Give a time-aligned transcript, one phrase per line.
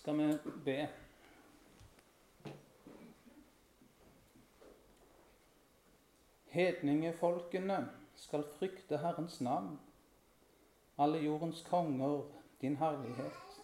[0.00, 0.88] skal vi be.
[6.48, 9.80] Hedningefolkene skal frykte Herrens navn,
[10.98, 12.22] alle jordens konger
[12.60, 13.60] din herlighet.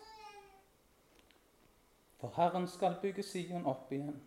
[2.21, 4.21] For Herren skal bygge Sion opp igjen.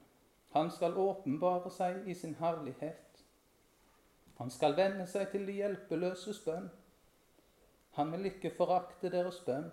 [0.52, 3.22] Han skal åpenbare seg i sin herlighet.
[4.38, 6.72] Han skal vende seg til de hjelpeløses bønn.
[8.02, 9.70] Han vil ikke forakte deres bønn.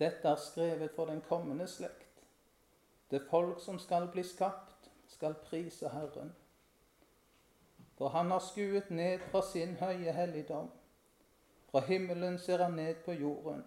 [0.00, 2.24] Dette er skrevet for den kommende slekt.
[3.10, 6.32] Det folk som skal bli skapt, skal prise Herren.
[7.98, 10.70] For han har skuet ned fra sin høye helligdom.
[11.70, 13.64] Fra himmelen ser han ned på jorden,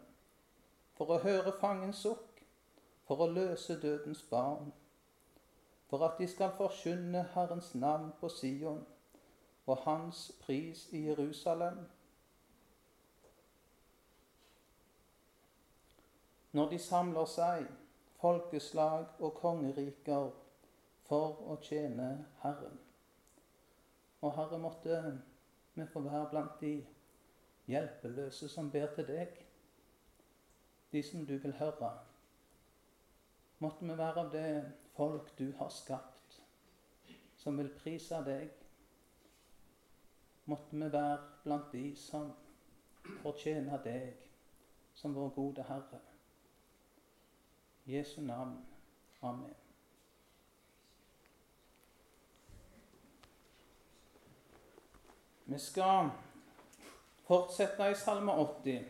[0.98, 2.42] for å høre fangens sukk,
[3.08, 4.74] for å løse dødens barn,
[5.88, 8.82] for at de skal forkynne Herrens navn på Sion
[9.66, 11.86] og hans pris i Jerusalem.
[16.54, 17.66] Når de samler seg,
[18.22, 20.32] folkeslag og kongeriker,
[21.04, 22.10] for å tjene
[22.44, 22.78] Herren.
[24.24, 25.00] Og Herre, måtte
[25.74, 26.78] vi få være blant de
[27.68, 29.42] hjelpeløse som ber til deg,
[30.94, 31.92] de som du vil høre.
[33.60, 34.48] Måtte vi være av det
[34.96, 36.40] folk du har skapt,
[37.38, 38.48] som vil prise deg.
[40.46, 42.32] Måtte vi være blant de som
[43.26, 44.26] fortjener deg
[44.96, 46.13] som vår gode Herre.
[47.86, 48.66] Jesu navn.
[49.22, 49.56] Amen.
[55.46, 56.10] Vi skal
[57.28, 58.86] fortsette i Salme 80.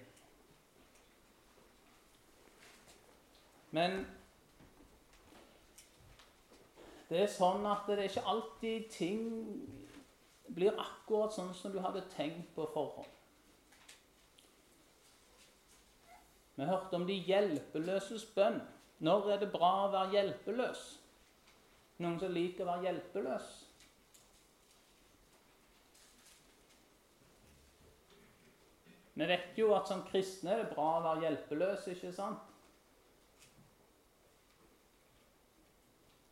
[3.71, 4.05] Men
[7.09, 9.25] det er sånn at det er ikke alltid ting
[10.53, 13.09] blir akkurat sånn som du hadde tenkt på forhånd.
[16.53, 18.61] Vi hørte om de hjelpeløses bønn.
[18.99, 20.81] Når er det bra å være hjelpeløs?
[22.03, 23.51] Noen som liker å være hjelpeløs?
[29.13, 32.49] Vi vet jo at som kristne er det bra å være hjelpeløs, ikke sant?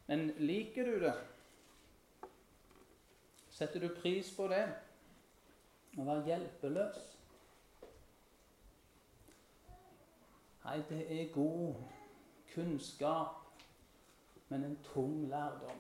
[0.10, 1.14] Men liker du det?
[3.54, 4.66] Setter du pris på det?
[6.00, 7.00] Å være hjelpeløs?
[10.66, 12.01] Nei, det er god
[12.54, 13.36] kunnskap,
[14.50, 15.80] men en tung lærdom.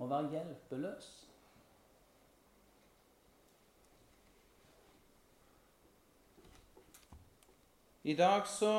[0.00, 1.10] Å være hjelpeløs.
[8.02, 8.72] I dag så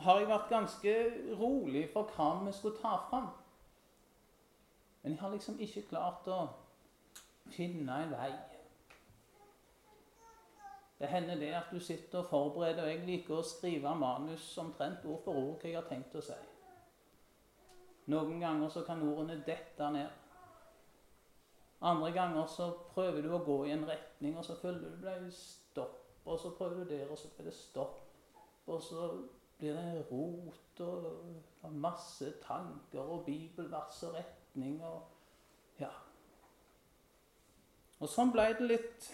[0.00, 0.94] har jeg vært ganske
[1.38, 3.28] rolig for hva vi skulle ta fram.
[5.02, 6.46] Men jeg har liksom ikke klart å
[7.52, 8.32] finne en vei.
[11.04, 15.02] Det hender det at du sitter og forbereder, og jeg liker å skrive manus omtrent
[15.04, 16.36] ord for ord hva jeg har tenkt å si.
[18.08, 20.14] Noen ganger så kan ordene dette ned.
[21.84, 25.26] Andre ganger så prøver du å gå i en retning, og så føler du deg
[25.36, 25.98] stopp.
[26.24, 27.98] Og så prøver du der, og så blir det stopp.
[28.64, 29.08] Og så
[29.58, 35.92] blir det rot og masse tanker og bibelvers og retning og Ja.
[38.00, 39.10] Og sånn ble det litt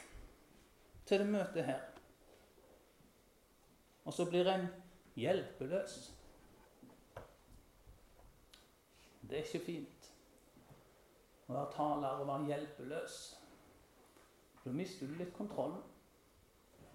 [1.10, 1.82] til det møtet her.
[4.06, 4.68] Og så blir en
[5.18, 5.98] hjelpeløs.
[9.20, 10.10] Det er ikke fint
[11.46, 13.20] å være taler og være hjelpeløs.
[14.64, 15.82] Da mister du litt kontrollen.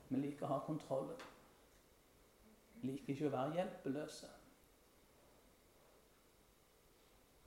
[0.09, 1.23] Vi liker å ha kontrollen
[2.85, 4.31] liker ikke å være hjelpeløse.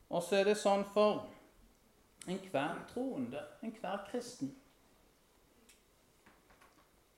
[0.09, 1.27] Og så er det sånn for
[2.29, 4.55] enhver troende, enhver kristen.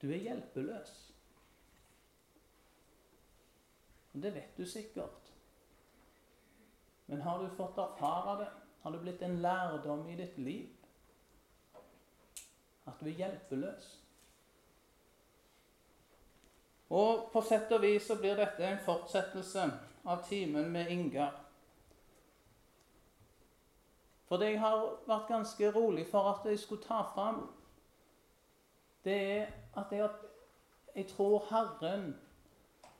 [0.00, 0.92] Du er hjelpeløs.
[4.14, 5.32] Og det vet du sikkert.
[7.06, 8.48] Men har du fått erfare det?
[8.82, 10.68] Har det blitt en lærdom i ditt liv?
[12.86, 13.90] At du er hjelpeløs?
[16.90, 19.68] Og på sett og vis så blir dette en fortsettelse
[20.10, 21.36] av timen med Ingar.
[24.30, 27.44] For jeg har vært ganske rolig for at jeg skulle ta fram,
[29.04, 30.10] det er at jeg,
[30.96, 32.16] jeg tror Herren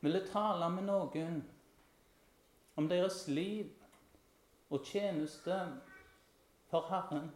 [0.01, 1.43] ville tale med noen
[2.77, 3.69] om deres liv
[4.71, 5.61] og tjeneste
[6.71, 7.31] for Herren.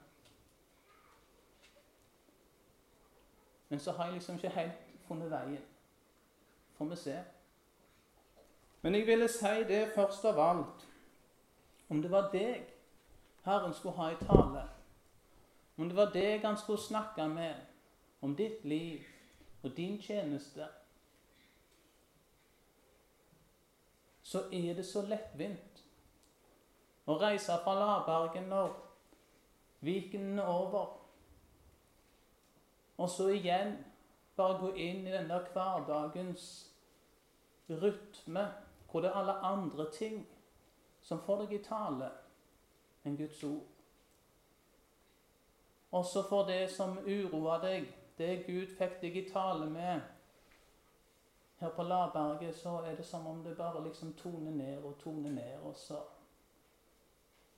[3.69, 5.65] Men så har jeg liksom ikke helt funnet veien
[6.75, 7.25] får vi se.
[8.83, 10.89] Men jeg ville si det først av alt
[11.89, 12.65] om det var deg
[13.45, 14.63] Herren skulle ha i tale,
[15.77, 17.55] om det var deg han skulle snakke med
[18.25, 19.05] om ditt liv
[19.63, 20.67] og din tjeneste,
[24.23, 25.83] så er det så lettvint
[27.05, 28.79] å reise fra Labergen og
[29.85, 30.95] Viken er over,
[32.97, 33.75] og så igjen
[34.37, 36.47] bare gå inn i den der hverdagens
[37.69, 38.47] rytme,
[38.91, 40.23] hvor det er alle andre ting
[41.05, 42.09] som får deg i tale
[43.05, 43.67] enn Guds ord.
[45.93, 50.01] Også for det som uroer deg, det Gud fikk deg i tale med
[51.59, 55.31] her på Laberget, så er det som om det bare liksom toner ned og toner
[55.31, 56.01] ned, og så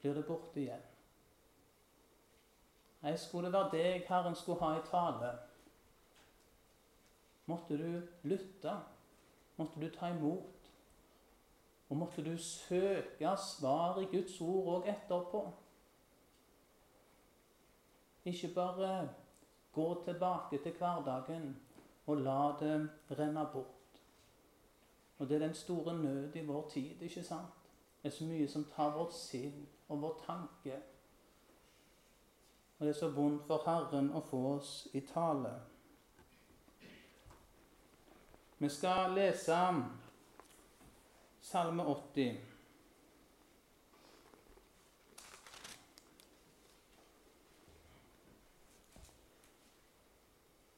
[0.01, 0.85] blir det borte igjen.
[3.03, 5.33] Nei, skulle det være deg Herren skulle ha i tale,
[7.47, 8.73] måtte du lytte,
[9.57, 10.71] måtte du ta imot,
[11.89, 15.45] og måtte du søke svar i Guds ord òg etterpå.
[18.27, 18.91] Ikke bare
[19.77, 21.51] gå tilbake til hverdagen
[22.07, 22.77] og la det
[23.19, 24.01] renne bort.
[25.19, 27.63] Og det er den store nød i vår tid, ikke sant?
[28.03, 30.81] Det er så mye som tar vårt sinn og vår tanke.
[32.79, 35.53] Og det er så vondt for Herren å få oss i tale.
[38.59, 39.61] Vi skal lese
[41.41, 42.56] Salme 80.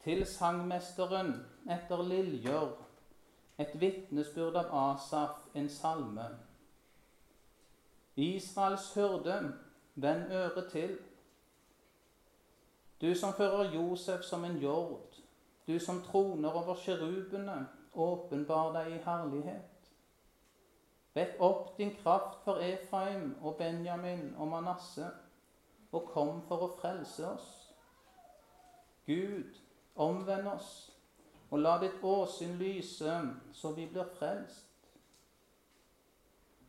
[0.09, 1.35] Til sangmesteren
[1.69, 2.71] etter Liljer
[3.61, 6.25] et vitnesbyrd av Asaf, en salme.
[8.17, 9.35] Israels hyrde,
[10.01, 10.97] vend øret til.
[13.05, 15.21] Du som fører Josef som en jord,
[15.67, 17.61] du som troner over kjerubene,
[17.93, 19.93] åpenbar deg i herlighet.
[21.21, 25.13] Vekk opp din kraft for Efraim og Benjamin og Manasseh,
[25.93, 27.57] og kom for å frelse oss.
[29.05, 29.68] Gud,
[29.99, 30.71] omvend oss
[31.51, 33.13] og la ditt åsyn lyse,
[33.53, 34.67] så vi blir frelst.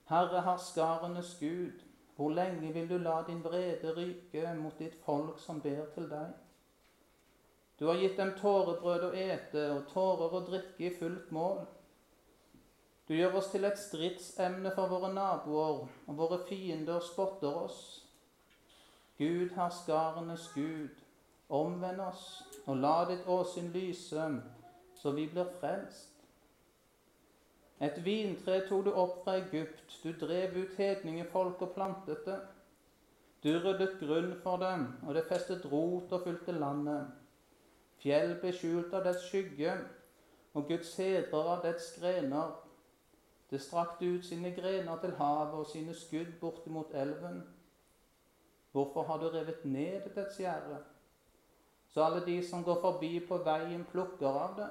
[0.10, 1.82] Herre herskarenes Gud,
[2.16, 6.32] hvor lenge vil du la din vrede ryke mot ditt folk som ber til deg?
[7.80, 11.62] Du har gitt dem tårebrød å ete og tårer å drikke i fullt mål.
[13.08, 17.80] Du gjør oss til et stridsemne for våre naboer, og våre fiender spotter oss.
[19.18, 21.00] Gud, herskarenes Gud,
[21.50, 22.24] omvend oss,
[22.66, 24.30] og la ditt åsyn lyse,
[24.96, 26.16] så vi blir frelst.
[27.80, 32.40] Et vintre tok du opp fra Egypt, du drev ut hedningefolk og plantet det.
[33.44, 37.08] Du ryddet grunn for dem, og det festet rot og fulgte landet.
[38.04, 39.78] Fjell ble skjult av dets skygge,
[40.54, 42.52] og Guds hedrer av dets grener.
[43.50, 47.42] Det strakte ut sine grener til havet og sine skudd bortimot elven.
[48.72, 50.84] Hvorfor har du revet ned dets gjerde?
[51.90, 54.70] Så alle de som går forbi på veien, plukker av det.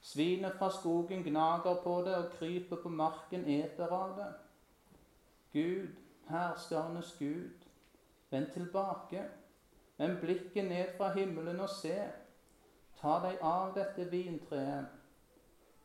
[0.00, 4.28] Svinet fra skogen gnager på det, og kryper på marken eter av det.
[5.52, 5.88] Gud,
[6.28, 7.66] herskernes Gud,
[8.30, 9.24] vend tilbake,
[9.96, 11.96] vend blikket ned fra himmelen og se.
[13.00, 14.92] Ta deg av dette vintreet.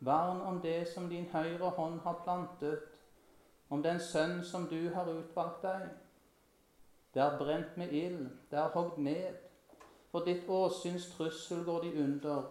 [0.02, 2.88] Vern om det som din høyre hånd har plantet,
[3.70, 5.90] om den sønn som du har utvalgt deg.
[7.14, 9.41] Det er brent med ild, det er hogd ned.
[10.12, 12.44] For ditt åsyns trussel går de under.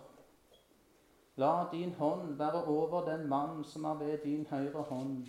[1.36, 5.26] La din hånd være over den mann som er ved din høyre hånd,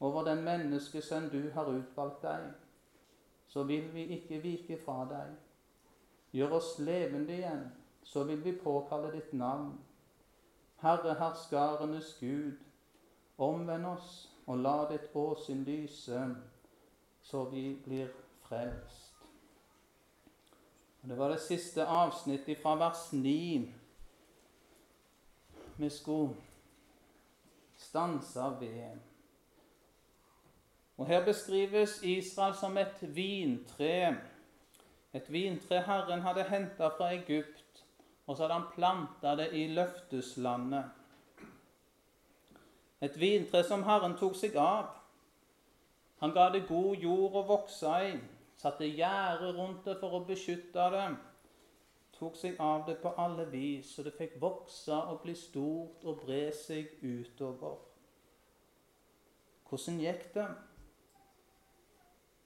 [0.00, 2.50] over den menneskesønn du har utvalgt deg.
[3.48, 5.34] Så vil vi ikke vike fra deg.
[6.32, 7.64] Gjør oss levende igjen,
[8.02, 9.72] så vil vi påkalle ditt navn.
[10.82, 12.60] Herre herskarenes Gud,
[13.38, 14.10] omvend oss
[14.46, 16.20] og la ditt åsyn lyse,
[17.22, 18.12] så vi blir
[18.48, 19.03] frelst.
[21.08, 23.72] Det var det siste avsnittet fra vers 9
[25.76, 26.34] vi skulle
[27.76, 28.96] stanse ved.
[30.96, 34.16] Og Her beskrives Israel som et vintre.
[35.12, 37.84] Et vintre Herren hadde henta fra Egypt,
[38.26, 40.84] og så hadde han planta det i løfteslandet.
[43.00, 44.88] Et vintre som Herren tok seg av.
[46.18, 48.16] Han ga det god jord å vokse i,
[48.64, 51.06] satte gjerde rundt det for å beskytte det
[52.18, 56.22] tok seg av det på alle vis, så det fikk vokse og bli stort og
[56.22, 57.80] bre seg utover.
[59.68, 60.46] Hvordan gikk det?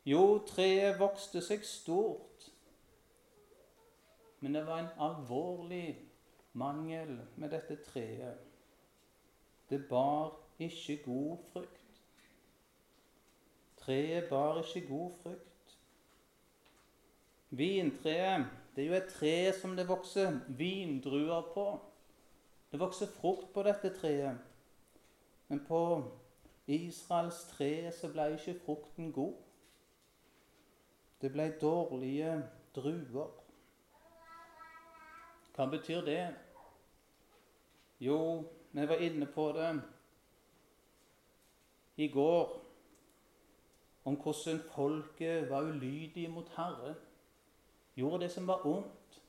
[0.08, 2.46] Jo, treet vokste seg stort.
[4.40, 5.98] Men det var en alvorlig
[6.56, 8.46] mangel med dette treet.
[9.68, 12.00] Det bar ikke god frukt.
[13.82, 15.47] Treet bar ikke god frukt.
[17.50, 18.46] Vintreet
[18.78, 21.80] det er jo et tre som det vokser vindruer på.
[22.70, 24.38] Det vokser frukt på dette treet.
[25.48, 25.80] Men på
[26.66, 29.34] Israels tre så ble ikke frukten god.
[31.18, 32.36] Det ble dårlige
[32.76, 33.34] druer.
[35.56, 36.22] Hva betyr det?
[37.98, 38.20] Jo,
[38.70, 39.72] vi var inne på det
[41.96, 42.54] i går,
[44.04, 46.94] om hvordan folket var ulydige mot Herren,
[47.98, 49.20] gjorde det som var ondt,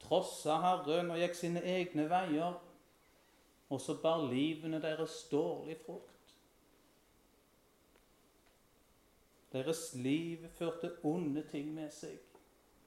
[0.00, 2.56] trossa Herren og gikk sine egne veier,
[3.68, 6.34] og så bar livene deres dårlig frukt.
[9.52, 12.16] Deres liv førte onde ting med seg,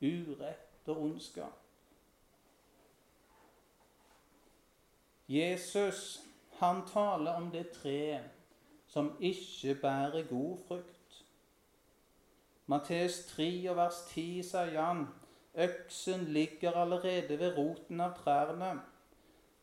[0.01, 1.57] urett og ondskap.
[5.29, 6.21] Jesus
[6.59, 8.41] han taler om det treet
[8.91, 11.00] som ikke bærer god frukt.
[12.71, 15.03] Matteus 3 og vers 10 sier Jan,
[15.65, 18.71] øksen ligger allerede ved roten av trærne.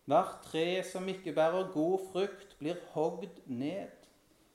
[0.08, 3.94] Hvert tre som ikke bærer god frukt, blir hogd ned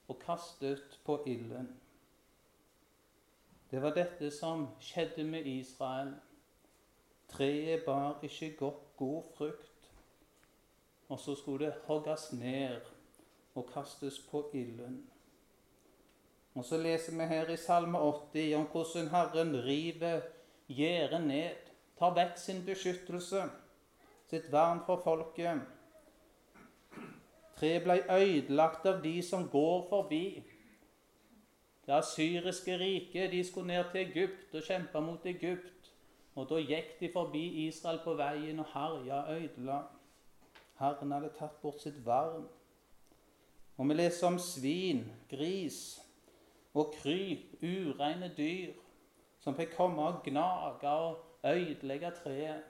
[0.08, 1.70] og kastet på ilden.
[3.70, 6.14] Det var dette som skjedde med Israel.
[7.28, 9.74] Treet bar ikke godt god frukt
[11.08, 12.80] og så skulle det hogges ned
[13.54, 15.10] og kastes på ilden.
[16.54, 20.20] Og så leser vi her i Salme 80 om hvordan Herren river
[20.70, 23.42] gjerdet ned, tar vekk sin beskyttelse,
[24.30, 25.64] sitt vern for folket.
[27.58, 30.44] Treet ble ødelagt av de som går forbi.
[31.86, 35.90] Det asyriske riket de skulle ned til Egypt og kjempe mot Egypt.
[36.34, 39.82] Og Da gikk de forbi Israel på veien og herja ødela.
[40.78, 42.48] Herren hadde tatt bort sitt vern.
[43.76, 46.03] Og vi leser om svin, gris
[46.74, 48.72] og kryp, ureine dyr,
[49.40, 52.62] som fikk komme og gnage og ødelegge treet.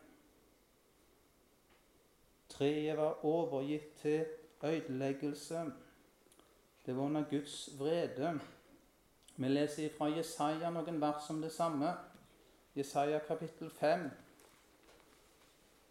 [2.49, 4.26] Treet var overgitt til
[4.64, 5.64] ødeleggelse.
[6.87, 8.40] Det var under Guds vrede.
[9.37, 11.94] Vi leser fra Jesaja noen vers om det samme.
[12.76, 14.11] Jesaja kapittel 5,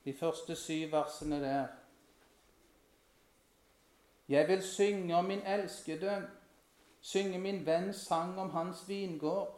[0.05, 1.67] de første syv versene der.
[4.29, 6.27] Jeg vil synge om min elskede,
[7.03, 9.51] synge min venn sang om hans vingård.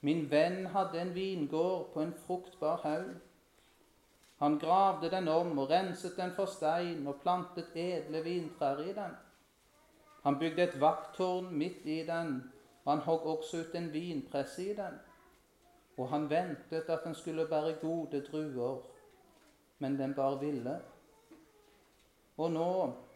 [0.00, 3.14] Min venn hadde en vingård på en fruktbar haug.
[4.40, 9.16] Han gravde den om og renset den for stein og plantet edle vintrær i den.
[10.22, 12.52] Han bygde et vakttårn midt i den,
[12.84, 14.96] og han hogg også ut en vinpresse i den.
[15.96, 18.80] Og han ventet at den skulle bære gode druer,
[19.78, 20.80] men den bar ville.
[22.36, 22.72] Og nå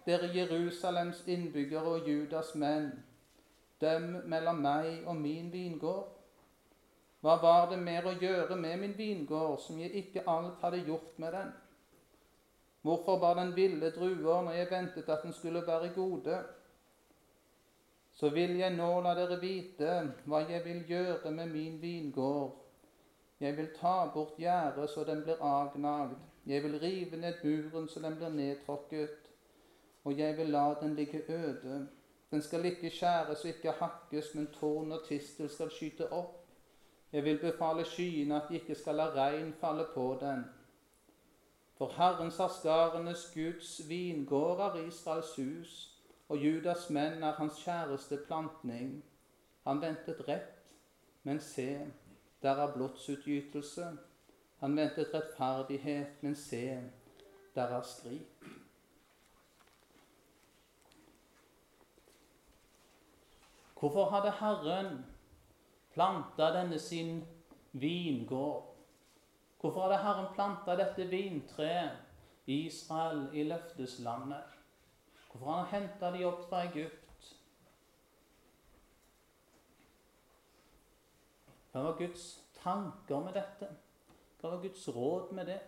[0.07, 2.91] dere Jerusalems innbyggere og Judas menn,
[3.81, 6.11] døm mellom meg og min vingård.
[7.25, 11.17] Hva var det mer å gjøre med min vingård, som jeg ikke alt hadde gjort
[11.19, 11.55] med den?
[12.85, 16.43] Hvorfor bar den ville druer når jeg ventet at den skulle være gode?
[18.13, 19.95] Så vil jeg nå la dere vite
[20.29, 22.53] hva jeg vil gjøre med min vingård.
[23.41, 26.21] Jeg vil ta bort gjerdet så den blir avgnagd.
[26.47, 29.24] Jeg vil rive ned buren så den blir nedtråkket
[30.05, 31.89] og jeg vil la den ligge øde.
[32.31, 36.41] Den skal ikke skjæres og ikke hakkes, men tårn og tistel skal skyte opp.
[37.13, 40.45] Jeg vil befale skyene at de ikke skal la regn falle på den.
[41.79, 49.05] For Herrens har Guds Guds vingårder Israels hus, og Judas menn er hans kjæreste plantning.
[49.65, 50.65] Han ventet rett,
[51.23, 51.81] men se,
[52.43, 53.87] der er blodsutgytelse.
[54.61, 56.83] Han ventet rettferdighet, men se,
[57.55, 58.34] der er skrik.
[63.85, 65.05] Hvorfor hadde Herren
[65.93, 67.25] planta denne sin
[67.73, 68.77] vingård?
[69.61, 71.91] Hvorfor hadde Herren planta dette vintreet,
[72.47, 74.55] Israel, i løfteslandet?
[75.31, 77.29] Hvorfor hadde han henta de opp fra Egypt?
[81.73, 82.25] Hva var Guds
[82.63, 83.69] tanker med dette?
[84.41, 85.61] Hva var Guds råd med det?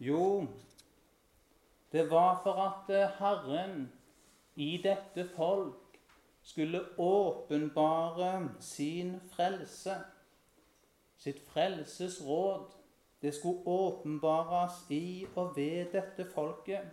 [0.00, 0.46] Jo,
[1.92, 3.90] det var for at Herren
[4.56, 6.00] i dette folk
[6.42, 9.96] skulle åpenbare sin frelse,
[11.16, 12.72] sitt frelsesråd.
[13.22, 16.86] Det skulle åpenbares i og ved dette folket.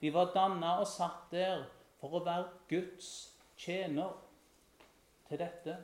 [0.00, 1.64] De var danna og satt der
[2.00, 3.10] for å være Guds
[3.58, 4.16] tjener
[5.28, 5.76] til dette.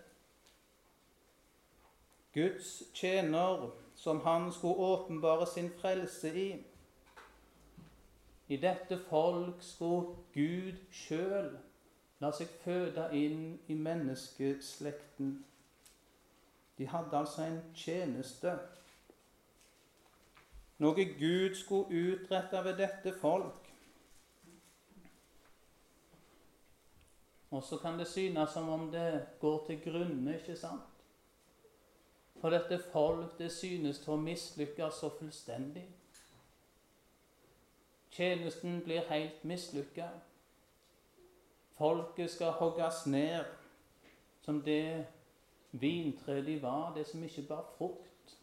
[2.35, 6.49] Guds tjener som han skulle åpenbare sin frelse i.
[8.49, 11.55] I dette folk skulle Gud sjøl
[12.21, 15.35] la seg føde inn i menneskeslekten.
[16.79, 18.55] De hadde altså en tjeneste.
[20.83, 23.71] Noe Gud skulle utrette ved dette folk.
[27.55, 30.91] Og så kan det synes som om det går til grunne, ikke sant?
[32.41, 35.85] For dette folk, det synes til å mislykkes så fullstendig.
[38.15, 40.09] Tjenesten blir helt mislykka.
[41.75, 43.45] Folket skal hogges ned
[44.45, 45.07] som det
[45.71, 48.37] vintreet de var, det som ikke bar frukt.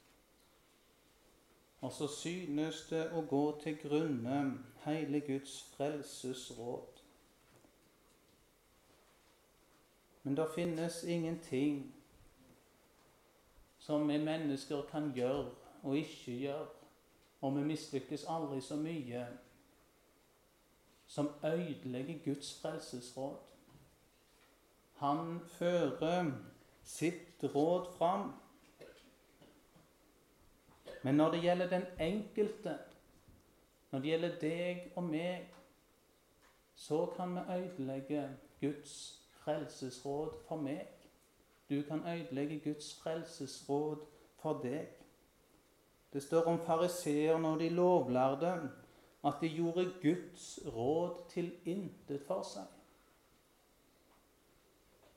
[1.82, 4.42] Og så synes det å gå til grunne
[4.84, 7.00] hele Guds frelsesråd.
[10.24, 11.94] Men det finnes ingenting
[13.80, 15.48] som vi mennesker kan gjøre
[15.84, 16.68] og ikke gjøre,
[17.42, 19.26] og vi mislykkes aldri så mye,
[21.12, 23.38] som ødelegger Guds frelsesråd.
[24.96, 26.32] Han fører
[26.84, 28.32] sitt råd fram.
[31.04, 32.78] Men når det gjelder den enkelte,
[33.92, 35.50] når det gjelder deg og meg,
[36.76, 38.24] så kan vi ødelegge
[38.62, 38.96] Guds
[39.44, 40.88] frelsesråd for meg.
[41.70, 44.06] Du kan ødelegge Guds frelsesråd
[44.40, 44.88] for deg.
[46.14, 48.56] Det står om fariseer når de lovlærde
[49.24, 52.66] at de gjorde Guds råd til intet for seg.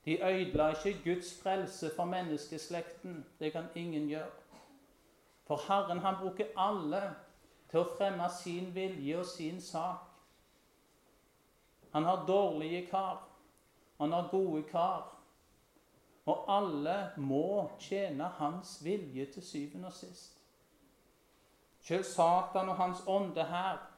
[0.05, 3.27] De ødela ikke Guds frelse for menneskeslekten.
[3.39, 4.31] Det kan ingen gjøre.
[5.47, 7.15] For Herren han bruker alle
[7.71, 10.05] til å fremme sin vilje og sin sak.
[11.93, 13.23] Han har dårlige kar,
[14.01, 15.11] han har gode kar.
[16.27, 20.41] Og alle må tjene hans vilje til syvende og sist.
[21.81, 23.94] Selv Satan og hans ånde her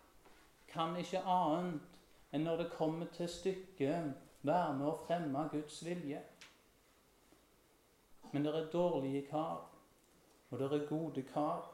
[0.76, 4.12] kan ikke annet enn når det kommer til stykket,
[4.46, 6.20] være med å fremme Guds vilje.
[8.32, 9.64] Men det er dårlige kar,
[10.50, 11.64] og det er gode kar.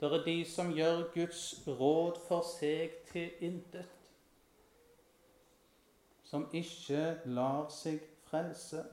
[0.00, 4.10] Det er de som gjør Guds råd for seg til intet.
[6.24, 8.84] Som ikke lar seg frelse.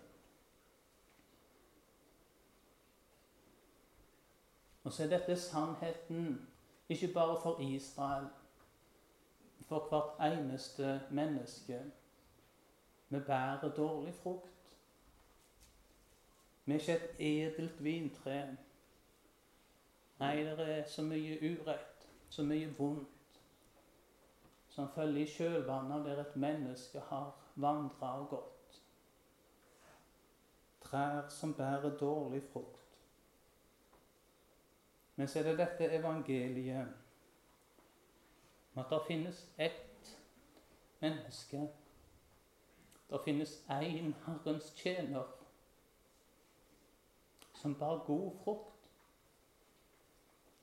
[4.83, 6.39] Og så er dette sannheten
[6.89, 8.27] ikke bare for Israel,
[9.71, 11.81] for hvert eneste menneske.
[13.10, 14.73] Vi bærer dårlig frukt.
[16.65, 18.57] Vi er ikke et edelt vintre.
[20.19, 23.39] Nei, det er så mye urett, så mye vondt,
[24.69, 28.81] som følger i kjølvannet der et menneske har vandra og gått.
[30.81, 32.99] Trær som bærer dårlig frukt.
[35.15, 37.00] Men så er det dette evangeliet
[38.75, 40.17] at det finnes ett
[40.99, 41.69] menneske.
[43.10, 45.23] Det finnes én Herrens tjener
[47.53, 48.89] som bar god frukt.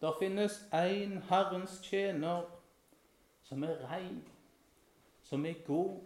[0.01, 2.43] Det finnes én Herrens tjener
[3.43, 4.29] som er rein,
[5.23, 6.01] som er god,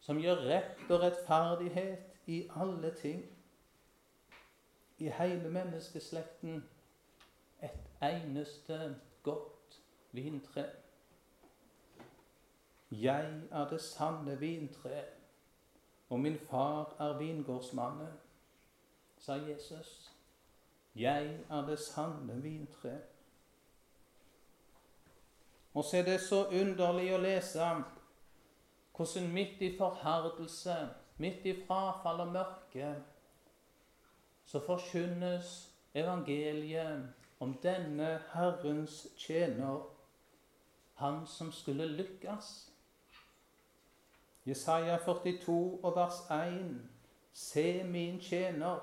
[0.00, 3.24] som gjør rett og rettferdighet i alle ting.
[4.98, 6.64] I hele menneskeslekten
[7.62, 9.80] et eneste godt
[10.12, 10.64] vintre.
[12.90, 15.02] Jeg er det sanne vintre,
[16.08, 18.12] og min far er vingårdsmannen,
[19.18, 20.12] sa Jesus.
[20.94, 22.98] Jeg er det sanne vintre.
[25.74, 27.66] Og så er det så underlig å lese
[28.96, 30.76] hvordan midt i forherdelse,
[31.20, 32.94] midt i frafall og mørke,
[34.46, 35.50] så forkynnes
[35.94, 37.04] evangeliet
[37.40, 39.84] om denne Herrens tjener,
[40.94, 42.72] han som skulle lykkes.
[44.46, 46.80] Jesaja 42 og vers 1.
[47.32, 48.78] Se min tjener,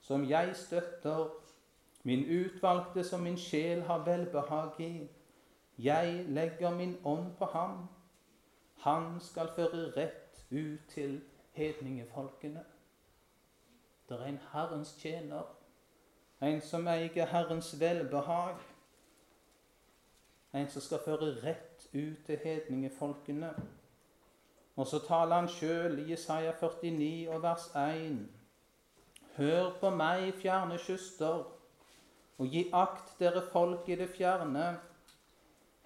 [0.00, 1.30] som jeg støtter,
[2.02, 5.08] min utvalgte som min sjel har velbehag i.
[5.78, 7.86] Jeg legger min ånd på ham.
[8.76, 11.20] Han skal føre rett ut til
[11.52, 12.64] hedningefolkene.
[14.08, 15.42] Det er en Herrens tjener
[16.42, 18.58] en som eier Herrens velbehag.
[20.52, 23.52] En som skal føre rett ut til hedningefolkene.
[24.76, 28.22] Og så taler han sjøl i Jesaja 49 og vers 1.
[29.36, 31.44] Hør på meg, fjerne kyster,
[32.38, 34.64] og gi akt dere folk i det fjerne.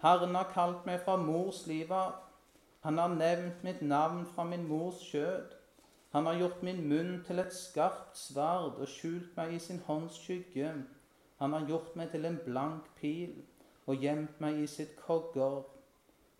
[0.02, 2.14] Herren har kalt meg fra mors liv av.
[2.86, 5.54] Han har nevnt mitt navn fra min mors skjød.
[6.14, 10.20] Han har gjort min munn til et skarpt sverd og skjult meg i sin hånds
[10.22, 10.70] skygge.
[11.42, 13.34] Han har gjort meg til en blank pil
[13.86, 15.64] og gjemt meg i sitt kogger.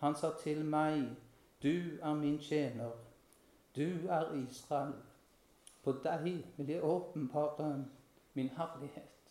[0.00, 1.10] Han sa til meg,
[1.62, 2.90] du er min tjener,
[3.76, 4.94] du er Israel.
[5.82, 6.24] På deg
[6.56, 7.84] vil jeg åpenbare
[8.34, 9.30] min herlighet.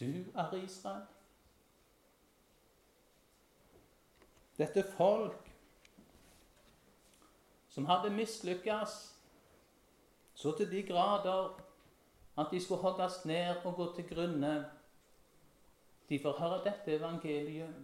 [0.00, 1.06] Du er Israel.
[4.58, 5.50] Dette folk
[7.68, 8.94] som hadde mislykkes
[10.34, 11.60] så til de grader
[12.38, 14.70] at de skulle hogges ned og gå til grunne.
[16.08, 17.74] De får høre dette evangeliet,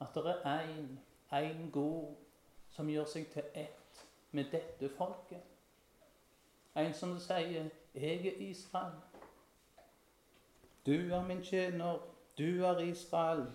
[0.00, 0.98] at det er én,
[1.40, 2.14] én god,
[2.70, 5.42] som gjør seg til ett med dette folket.
[6.76, 9.02] En som sier 'Jeg er Israel'.
[10.86, 11.98] Du er min tjener,
[12.38, 13.46] du er Israel.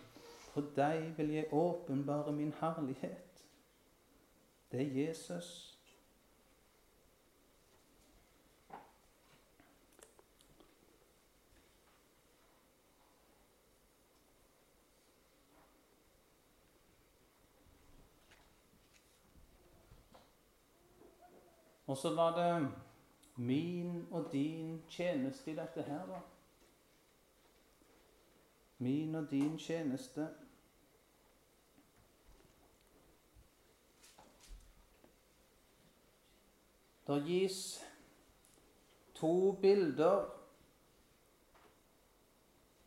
[0.53, 3.45] For deg vil jeg åpenbare min herlighet.
[4.71, 5.68] Det er Jesus.
[21.89, 22.71] Og så var det
[23.35, 26.19] min og din tjeneste i dette her, da.
[28.77, 30.27] Min og din tjeneste.
[37.07, 37.85] Det gis
[39.15, 40.29] to bilder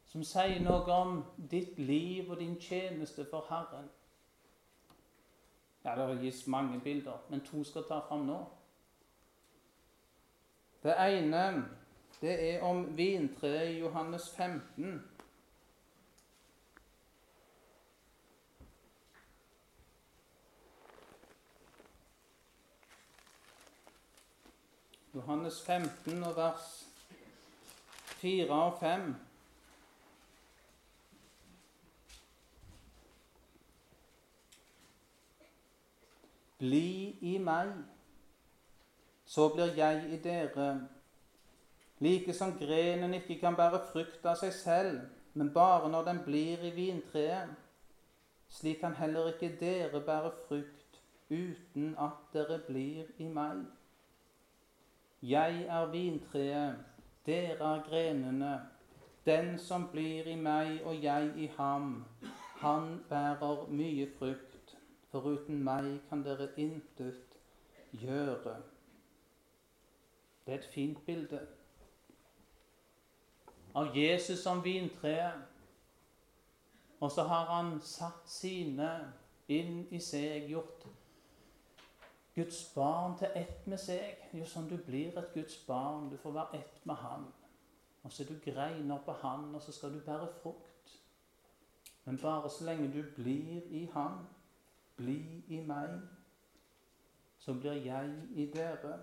[0.07, 3.91] som sier noe om ditt liv og din tjeneste for Herren.
[5.85, 8.62] Ja, Det gis mange bilder, men to skal ta fram nå.
[10.83, 11.65] Det ene
[12.21, 15.03] det er om vintreet i Johannes 15.
[25.15, 26.89] Johannes 15 og vers
[28.23, 29.15] 4 og 5.
[36.59, 37.75] Bli i meg
[39.33, 40.89] så blir jeg i dere.
[42.01, 44.99] Like som grenen ikke kan bære frukt av seg selv,
[45.35, 47.55] men bare når den blir i vintreet,
[48.53, 50.99] slik kan heller ikke dere bære frukt
[51.31, 53.63] uten at dere blir i meg.
[55.23, 56.83] Jeg er vintreet,
[57.27, 58.53] dere er grenene.
[59.27, 62.05] Den som blir i meg og jeg i ham,
[62.61, 64.77] han bærer mye frukt.
[65.09, 67.39] For uten meg kan dere intet
[67.93, 68.59] gjøre.
[70.47, 71.41] Det er et fint bilde
[73.75, 75.49] av Jesus som vintreet.
[77.01, 78.89] Og så har han satt sine
[79.51, 80.87] inn i seg, gjort
[82.35, 84.21] Guds barn til ett med seg.
[84.33, 86.09] Jo, sånn du blir et Guds barn.
[86.13, 87.27] Du får være ett med Han.
[88.03, 90.95] Og så er du greiner på Han, og så skal du bære frukt.
[92.05, 94.25] Men bare så lenge du blir i Han,
[94.97, 96.01] bli i meg,
[97.39, 98.97] så blir jeg i dere.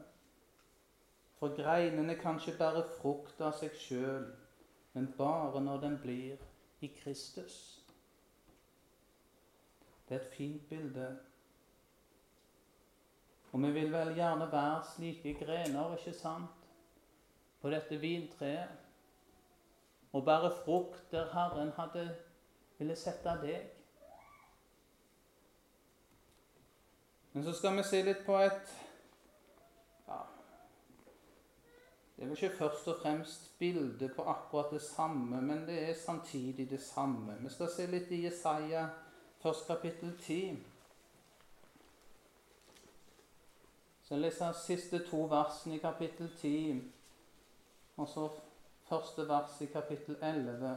[1.39, 4.25] For greinene kan ikke bære frukt av seg sjøl,
[4.93, 6.41] men bare når den blir
[6.83, 7.55] i Kristus.
[10.07, 11.07] Det er et fint bilde.
[13.51, 16.67] Og vi vil vel gjerne være slike grener, ikke sant,
[17.61, 18.75] på dette vintreet.
[20.11, 22.09] Og bære frukt der Herren hadde
[22.79, 23.65] ville sette deg.
[27.33, 28.71] Men så skal vi se litt på et
[32.19, 35.93] Det er vel ikke først og fremst bilde på akkurat det samme, men det er
[35.93, 37.37] samtidig det samme.
[37.39, 38.81] Vi skal se litt i Jesaja,
[39.39, 40.59] først kapittel 10.
[44.03, 46.83] Så jeg leser siste to versene i kapittel 10,
[47.97, 48.27] og så
[48.89, 50.75] første vers i kapittel 11.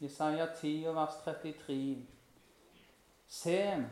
[0.00, 2.06] Jesaja 10 og vers 33.
[3.28, 3.86] Se,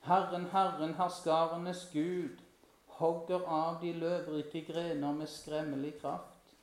[0.00, 2.38] Herren, Herren, herskarenes Gud,
[2.86, 6.54] hogger av de løvrike grener med skremmelig kraft.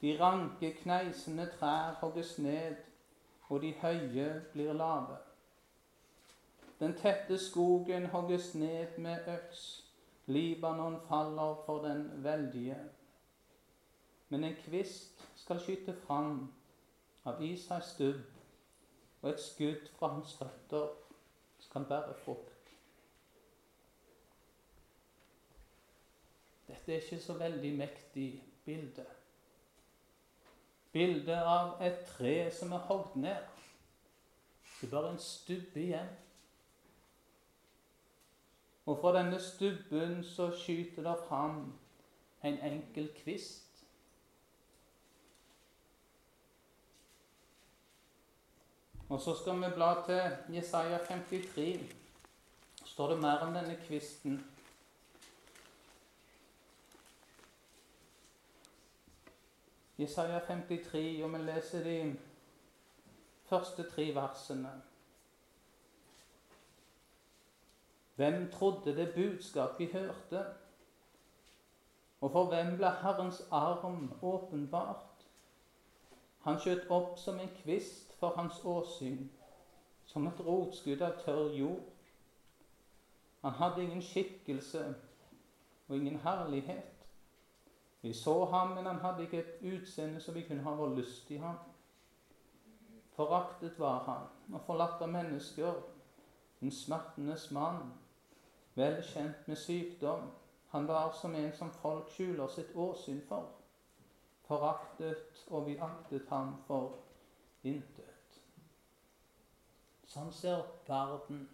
[0.00, 2.76] De ranke, kneisende trær hogges ned,
[3.48, 5.16] og de høye blir lave.
[6.80, 9.84] Den tette skogen hogges ned med øks,
[10.26, 12.78] Libanon faller for den veldige.
[14.28, 16.52] Men en kvist skal skyte fram
[17.24, 18.22] av Isaks stubb,
[19.22, 20.86] og et skudd fra hans røtter
[21.70, 22.70] skal bære frukt.
[26.66, 29.04] Dette er ikke så veldig mektig bilde.
[30.92, 33.46] Bildet av et tre som er hogd ned.
[34.80, 36.10] Det er bare en stubbe igjen.
[38.90, 41.62] Og fra denne stubben så skyter det fram
[42.42, 43.69] en enkel kvist.
[49.10, 51.94] Og så skal vi bla til Jesaja 53.
[52.84, 54.36] står det mer om denne kvisten.
[59.98, 61.96] Jesaja 53, og vi leser de
[63.48, 64.70] første tre versene.
[68.16, 70.44] Hvem trodde det budskap vi hørte?
[72.20, 75.26] Og for hvem ble Herrens arm åpenbart?
[76.46, 79.30] Han skjøt opp som en kvist for hans åsyn,
[80.06, 81.86] som et rotskudd av tørr jord.
[83.40, 84.82] Han hadde ingen skikkelse
[85.88, 87.06] og ingen herlighet.
[88.02, 91.30] Vi så ham, men han hadde ikke et utseende så vi kunne ha vår lyst
[91.30, 91.56] i ham.
[93.16, 95.74] Foraktet var han og forlatt av mennesker,
[96.60, 97.92] en smertenes mann,
[98.74, 100.30] vel kjent med sykdom.
[100.70, 103.48] Han var som en som folk skjuler sitt åsyn for.
[104.48, 106.98] Foraktet, og vi aktet ham for
[107.62, 107.99] intet.
[110.10, 111.44] Sånn ser verden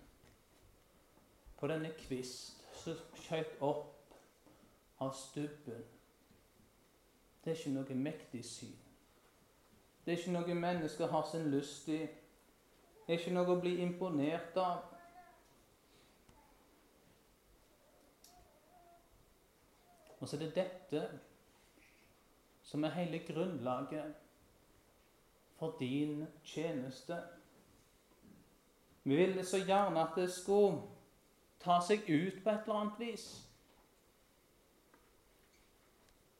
[1.58, 4.16] på denne kvist som skjøt opp
[5.04, 5.82] av stubben.
[7.44, 8.72] Det er ikke noe mektig syn.
[10.04, 12.00] Det er ikke noe mennesker har sin lyst i.
[13.04, 14.84] Det er ikke noe å bli imponert av.
[20.16, 21.06] Og så er det dette
[22.64, 24.16] som er hele grunnlaget
[25.60, 27.20] for din tjeneste.
[29.06, 30.80] Vi ville så gjerne at det skulle
[31.62, 33.26] ta seg ut på et eller annet vis.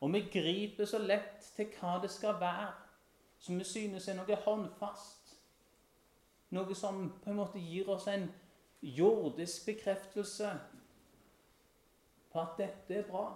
[0.03, 2.73] Og vi griper så lett til hva det skal være,
[3.39, 5.37] som vi synes er noe håndfast.
[6.59, 8.27] Noe som på en måte gir oss en
[8.83, 10.51] jordisk bekreftelse
[12.33, 13.29] på at dette er bra.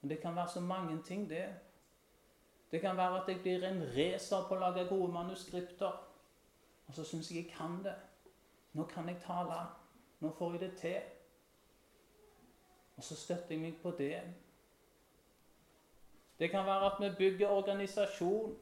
[0.00, 1.48] Men det kan være så mange ting, det.
[2.72, 6.06] Det kan være at jeg blir en racer på å lage gode manuskripter.
[6.90, 7.94] Og så syns jeg jeg kan det.
[8.72, 9.58] Nå kan jeg tale.
[10.20, 10.96] Nå får jeg det til.
[12.96, 14.22] Og så støtter jeg meg på det.
[16.38, 18.56] Det kan være at vi bygger organisasjon.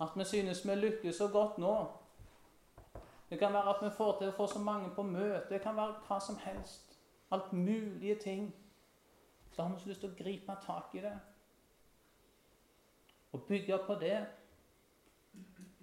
[0.00, 1.92] At vi synes vi lykkes så godt nå.
[3.30, 5.44] Det kan være at vi får til å få så mange på møte.
[5.50, 6.96] Det kan være hva som helst.
[7.30, 8.54] Alt mulige ting
[9.52, 11.18] så har vi så lyst til å gripe tak i det
[13.34, 14.26] og bygge på det.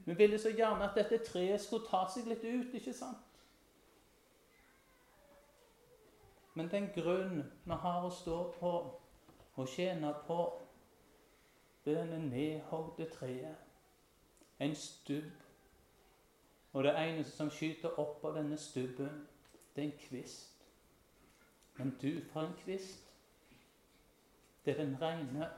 [0.05, 3.27] Vi ville så gjerne at dette treet skulle ta seg litt ut, ikke sant?
[6.53, 8.71] Men den grunn vi har å stå på
[9.55, 10.39] og tjene på,
[11.85, 13.67] det er denne nedhogde treet.
[14.59, 15.31] En stubb.
[16.73, 19.25] Og det eneste som skyter opp av denne stubben,
[19.75, 20.67] det er en kvist.
[21.77, 23.07] Men du, for en kvist.
[24.65, 25.49] Det er den rene.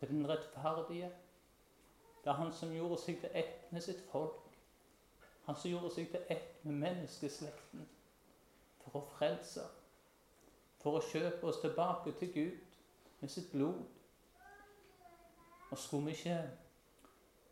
[0.00, 1.12] Det er den rettferdige.
[2.30, 4.44] Det han som gjorde seg til ett med sitt folk.
[5.48, 7.88] Han som gjorde seg til ett med menneskeslekten
[8.84, 9.64] for å frelse.
[10.78, 12.76] For å kjøpe oss tilbake til Gud
[13.18, 13.82] med sitt blod.
[15.72, 16.38] Og skulle vi ikke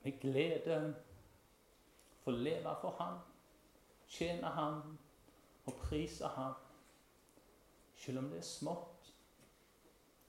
[0.05, 0.79] med glede
[2.23, 3.19] få leve for ham,
[4.07, 4.79] tjene ham
[5.67, 6.55] og prise ham,
[7.97, 8.99] selv om det er smått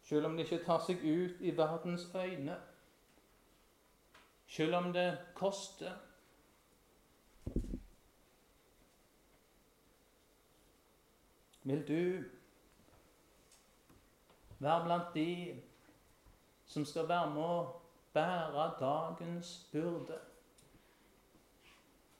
[0.09, 2.55] selv om det ikke tar seg ut i verdens øyne.
[4.49, 5.91] Selv om det koster.
[11.63, 12.23] Vil du
[14.59, 15.61] være blant de
[16.65, 17.59] som skal være med å
[18.13, 20.17] bære dagens byrde?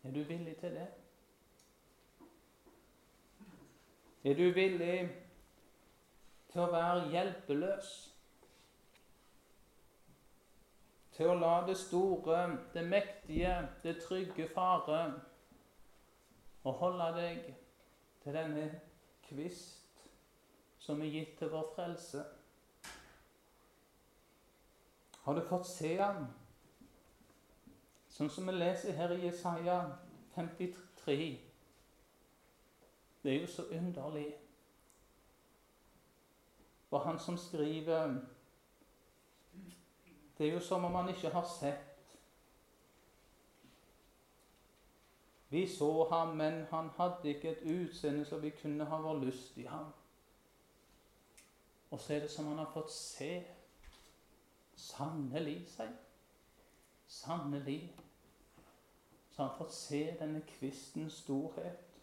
[0.04, 0.88] Er du villig til det?
[4.24, 5.10] Er du villig
[6.52, 7.90] til å være hjelpeløs.
[11.20, 13.52] Til å la det store, det mektige,
[13.84, 15.02] det trygge fare
[16.64, 17.42] og holde deg
[18.24, 18.64] til denne
[19.26, 20.06] kvist
[20.80, 22.24] som er gitt til vår frelse.
[25.26, 26.24] Har du fått se ham?
[28.16, 29.78] Sånn som vi leser her i Jesaja
[30.40, 31.30] 53.
[33.20, 34.30] Det er jo så underlig
[36.88, 38.16] For han som skriver
[40.40, 42.16] Det er jo som om han ikke har sett.
[45.50, 49.58] Vi så ham, men han hadde ikke et utseende som vi kunne ha vår lyst
[49.58, 49.92] i ham.
[51.92, 53.44] Og så er det som han har fått se.
[54.76, 55.92] Sannelig, sier
[57.08, 57.96] Sannelig.
[59.32, 62.00] Så han har fått se denne kvistens storhet.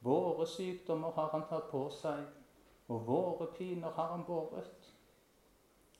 [0.00, 2.26] Våre sykdommer har han tatt på seg
[2.92, 4.83] og våre piner har han båret.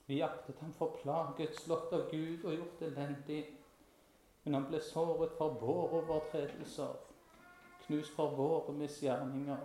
[0.06, 3.44] Vi jaktet ham for plaget, slått av Gud og gjort elendig.
[4.44, 6.96] Men han ble såret for våre overtredelser,
[7.86, 9.62] knust for våre misgjerninger.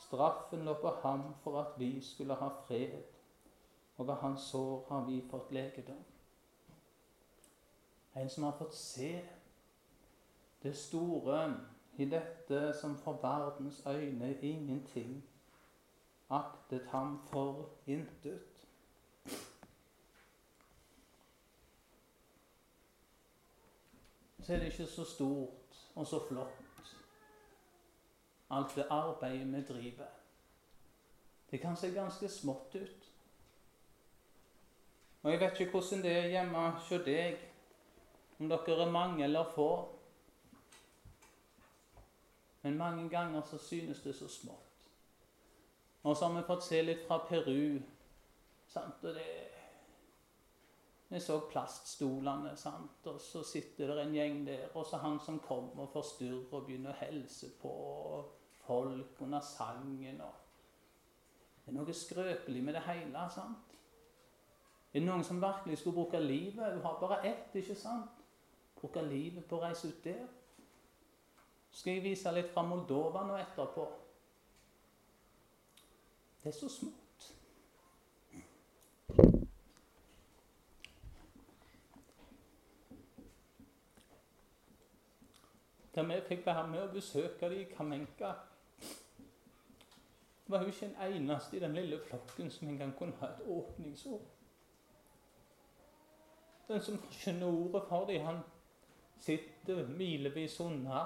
[0.00, 3.02] Straffen lå på ham for at vi skulle ha fred,
[3.96, 6.00] og ved hans sår har vi fått legedom.
[8.14, 9.12] En som har fått se
[10.62, 11.44] det store
[11.98, 15.22] I dette som for verdens øyne ingenting,
[16.30, 18.51] aktet ham for intet.
[24.42, 26.92] Så er det ikke så stort og så flott,
[28.50, 30.06] alt det arbeidet vi driver.
[31.50, 33.08] Det kan se ganske smått ut.
[35.22, 37.38] Og jeg vet ikke hvordan det er hjemme hos deg,
[38.40, 39.68] om dere er mange eller få.
[42.62, 44.88] Men mange ganger så synes det så smått.
[46.02, 47.78] Og så har vi fått se litt fra Peru.
[48.68, 49.04] Sant?
[49.04, 49.51] Og det
[51.12, 53.06] Vi så plaststolene, sant?
[53.06, 54.62] og så sitter det en gjeng der.
[54.74, 57.72] Og så han som kommer og forstyrrer og begynner å helse på
[58.64, 60.22] folk under sangen.
[60.24, 60.32] og
[61.64, 63.26] Det er noe skrøpelig med det hele.
[63.34, 63.76] sant?
[64.92, 66.72] Det Er noen som virkelig skulle bruke livet?
[66.72, 68.24] Hun har bare ett, ikke sant?
[68.80, 70.24] Bruke livet på å reise ut der.
[71.70, 73.86] Så skal jeg vise litt fra Moldova nå etterpå.
[76.42, 77.01] Det er så smått.
[85.94, 88.32] Da vi fikk være med og besøke dem i Kamenka,
[90.46, 93.46] var hun ikke en eneste i den lille flokken som en gang kunne ha et
[93.46, 94.24] åpningsord.
[96.68, 98.40] Den som skjønner ordet for dem, han
[99.18, 101.04] sitter milevis unna.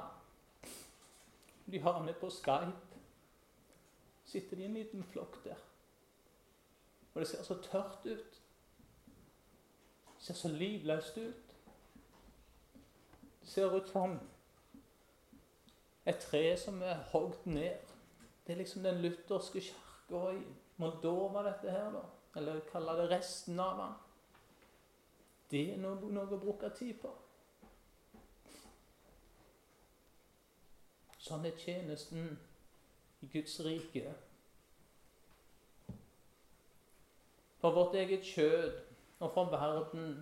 [1.66, 2.96] De har med på Skype
[4.26, 5.58] sitter de i en liten flokk der.
[7.14, 8.42] Og det ser så tørt ut.
[10.16, 11.54] Det ser så livløst ut.
[13.40, 14.18] Det ser ut som
[16.06, 17.92] et tre som er hogd ned.
[18.46, 20.42] Det er liksom den lutherske kirka i
[20.76, 22.02] Moldova, dette her, da.
[22.36, 23.94] Eller kalle det resten av den.
[25.50, 27.10] Det er noe, noe å bruke tid på.
[31.26, 32.36] Sånn er tjenesten
[33.24, 34.12] i Guds rike.
[37.58, 38.76] For vårt eget kjød
[39.18, 40.20] og for verden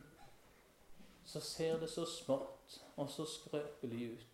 [1.28, 4.33] så ser det så smått og så skrøpelig ut.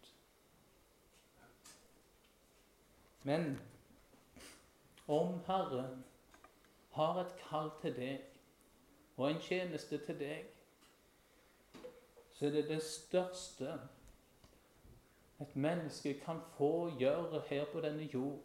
[3.22, 3.60] Men
[5.08, 6.04] om Herren
[6.90, 8.20] har et kall til deg
[9.16, 10.46] og en tjeneste til deg,
[12.32, 13.74] så er det det største
[15.40, 18.40] et menneske kan få gjøre her på denne jord,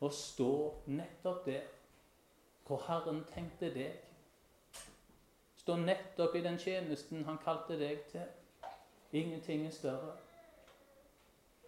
[0.00, 0.52] å stå
[0.86, 1.66] nettopp der
[2.66, 3.94] hvor Herren tenkte deg.
[5.56, 8.26] Stå nettopp i den tjenesten han kalte deg til.
[9.12, 10.16] Ingenting er større.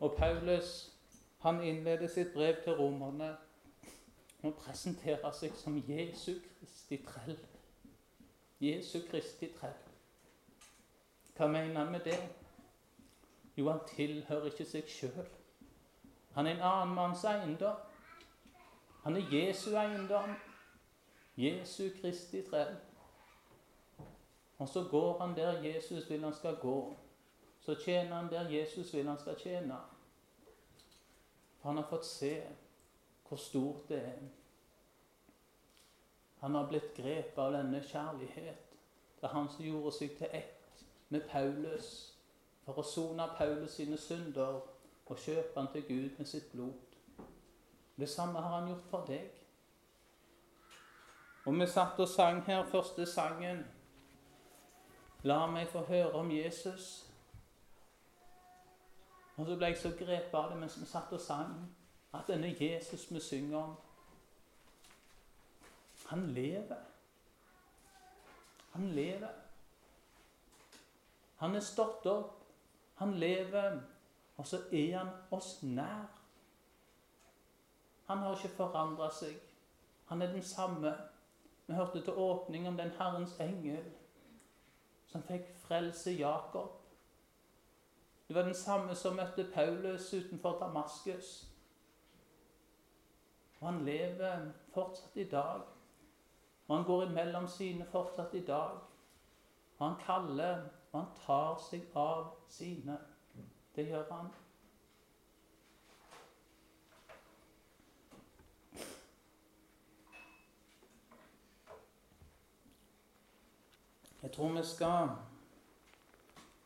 [0.00, 0.97] Og Paulus
[1.38, 3.36] han innleder sitt brev til romerne
[4.42, 7.38] og presenterer seg som Jesu Kristi trell.
[8.60, 9.76] Jesu Kristi trell.
[11.36, 12.18] Hva mener han med det?
[13.56, 15.26] Jo, han tilhører ikke seg sjøl.
[16.34, 17.78] Han er en annen manns eiendom.
[19.04, 20.34] Han er Jesu eiendom.
[21.38, 22.74] Jesu Kristi trell.
[24.58, 26.96] Og så går han der Jesus vil han skal gå.
[27.60, 29.78] Så tjener han der Jesus vil han skal tjene.
[31.68, 32.46] Han har fått se
[33.28, 34.20] hvor stort det er.
[36.40, 38.76] Han har blitt grepet av denne kjærlighet.
[39.20, 41.90] Det er han som gjorde seg til ett med Paulus
[42.64, 44.62] for å sone Paulus sine synder
[45.08, 46.96] og kjøpe han til Gud med sitt blod.
[48.00, 49.28] Det samme har han gjort for deg.
[51.44, 53.60] Og vi satt og sang her første sangen.
[55.22, 57.07] La meg få høre om Jesus.
[59.38, 61.54] Og så ble jeg så grepet av det mens vi satt og sang,
[62.14, 63.76] at denne Jesus vi synger om,
[66.08, 66.76] han lever.
[68.72, 69.34] Han lever.
[71.36, 72.46] Han er stått opp.
[72.94, 73.80] Han lever.
[74.36, 76.06] Og så er han oss nær.
[78.06, 79.36] Han har ikke forandra seg.
[80.08, 80.94] Han er den samme.
[81.66, 83.84] Vi hørte til åpning om den Herrens engel
[85.12, 86.72] som fikk frelse Jakob.
[88.28, 91.48] Det var den samme som møtte Paulus utenfor Damaskus.
[93.60, 95.62] Og han lever fortsatt i dag.
[96.66, 98.76] Og han går imellom sine fortsatt i dag.
[99.78, 102.98] Og han kaller, og han tar seg av sine.
[103.76, 104.28] Det gjør han.
[114.22, 115.08] Jeg tror vi skal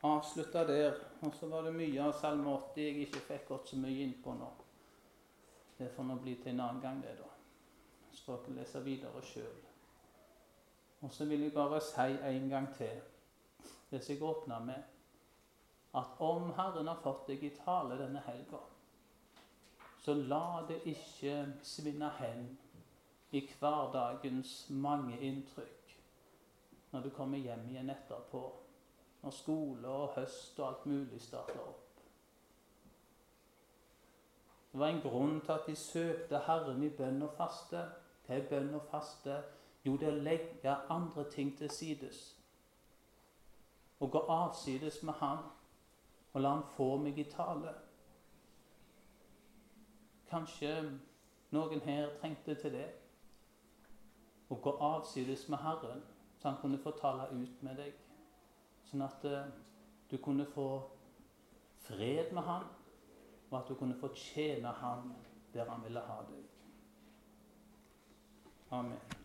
[0.03, 0.93] avslutte der.
[1.21, 4.15] Og så var det mye av Salme 80 jeg ikke fikk gått så mye inn
[4.23, 4.49] på nå.
[5.77, 7.29] Det får nå bli til en annen gang, det, da.
[8.11, 9.61] Så får dere lese videre sjøl.
[11.03, 13.01] Og så vil jeg bare si en gang til,
[13.89, 14.83] det som jeg åpna med,
[15.93, 18.61] at om Herren har fått deg i tale denne helga,
[20.03, 22.47] så la det ikke svinne hen
[23.31, 25.93] i hverdagens mange inntrykk
[26.91, 28.41] når du kommer hjem igjen etterpå,
[29.23, 31.79] når skole og høst og alt mulig starter opp.
[34.71, 37.85] Det var en grunn til at de søkte Herren i bønn og faste.
[38.25, 39.37] Hva er bønn og faste?
[39.85, 42.21] Jo, det er å legge andre ting til sides.
[43.99, 45.43] Og gå avsides med Han
[46.33, 47.73] og la Han få meg i tale.
[50.29, 50.73] Kanskje
[51.51, 52.87] noen her trengte til det.
[54.49, 56.01] Å gå avsides med Herren,
[56.39, 58.02] så han kunne få tale ut med deg.
[58.93, 59.47] Sånn at uh,
[60.05, 60.67] du kunne få
[61.81, 62.67] fred med Han,
[63.49, 65.15] og at du kunne få tjene Han
[65.53, 66.43] der Han ville ha deg.
[68.69, 69.22] Amen.